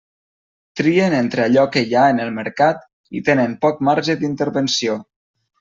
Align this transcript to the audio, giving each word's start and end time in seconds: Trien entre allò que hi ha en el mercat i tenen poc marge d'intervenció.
Trien 0.79 1.15
entre 1.17 1.43
allò 1.49 1.65
que 1.75 1.83
hi 1.89 1.93
ha 1.99 2.07
en 2.15 2.23
el 2.25 2.33
mercat 2.39 2.81
i 3.21 3.23
tenen 3.29 3.55
poc 3.67 3.87
marge 3.91 4.17
d'intervenció. 4.23 4.99